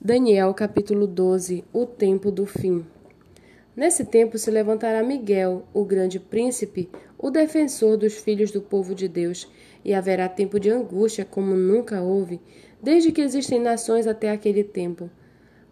[0.00, 2.86] Daniel capítulo 12 O tempo do fim.
[3.74, 6.88] Nesse tempo se levantará Miguel, o grande príncipe,
[7.18, 9.50] o defensor dos filhos do povo de Deus,
[9.84, 12.40] e haverá tempo de angústia como nunca houve,
[12.80, 15.10] desde que existem nações até aquele tempo.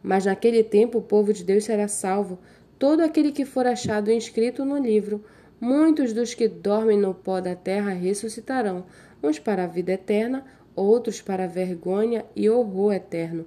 [0.02, 2.36] Mas naquele tempo o povo de Deus será salvo,
[2.80, 5.24] todo aquele que for achado inscrito no livro.
[5.61, 8.86] Muitos dos que dormem no pó da terra ressuscitarão,
[9.22, 13.46] uns para a vida eterna, outros para a vergonha e horror eterno.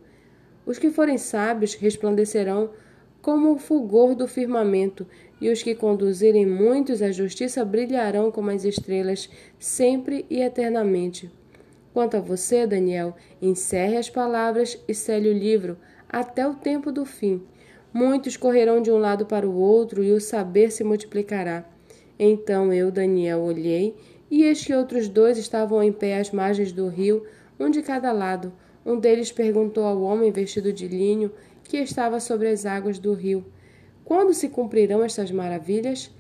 [0.70, 2.69] Os que forem sábios resplandecerão
[3.23, 5.04] como o fulgor do firmamento,
[5.41, 9.27] e os que conduzirem muitos à justiça brilharão como as estrelas,
[9.57, 11.32] sempre e eternamente.
[11.91, 15.75] Quanto a você, Daniel, encerre as palavras e cele o livro
[16.07, 17.41] até o tempo do fim.
[17.91, 21.65] Muitos correrão de um lado para o outro e o saber se multiplicará.
[22.19, 23.96] Então eu, Daniel, olhei,
[24.29, 27.25] e eis que outros dois estavam em pé às margens do rio,
[27.60, 28.54] um de cada lado.
[28.86, 31.32] Um deles perguntou ao homem vestido de linho
[31.64, 33.45] que estava sobre as águas do rio:
[34.03, 36.11] Quando se cumprirão estas maravilhas?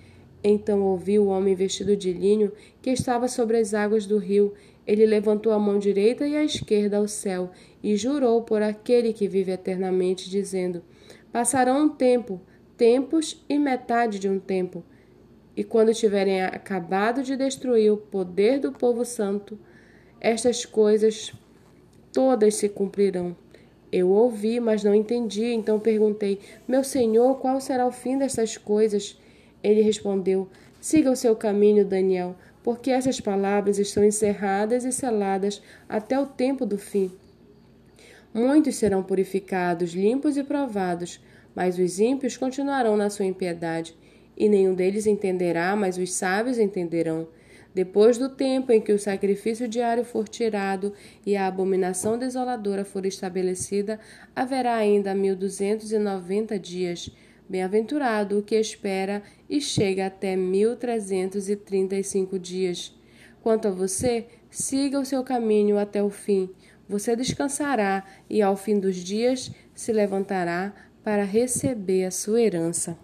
[0.43, 4.53] Então ouviu o homem vestido de linho que estava sobre as águas do rio.
[4.87, 7.51] Ele levantou a mão direita e a esquerda ao céu
[7.83, 10.81] e jurou por aquele que vive eternamente, dizendo:
[11.31, 12.41] Passarão um tempo,
[12.77, 14.83] tempos e metade de um tempo.
[15.55, 19.59] E quando tiverem acabado de destruir o poder do povo santo,
[20.21, 21.33] estas coisas
[22.13, 23.35] todas se cumprirão.
[23.91, 29.19] Eu ouvi, mas não entendi, então perguntei: Meu senhor, qual será o fim dessas coisas?
[29.63, 30.47] Ele respondeu:
[30.79, 36.65] Siga o seu caminho, Daniel, porque essas palavras estão encerradas e seladas até o tempo
[36.65, 37.11] do fim.
[38.33, 41.19] Muitos serão purificados, limpos e provados,
[41.55, 43.95] mas os ímpios continuarão na sua impiedade,
[44.37, 47.27] e nenhum deles entenderá, mas os sábios entenderão.
[47.73, 50.91] Depois do tempo em que o sacrifício diário for tirado
[51.25, 53.99] e a abominação desoladora for estabelecida,
[54.35, 57.11] haverá ainda mil duzentos e noventa dias.
[57.47, 62.95] Bem-aventurado o que espera e chega até mil trezentos e trinta e cinco dias.
[63.41, 66.49] Quanto a você, siga o seu caminho até o fim.
[66.87, 72.97] Você descansará e, ao fim dos dias, se levantará para receber a sua herança.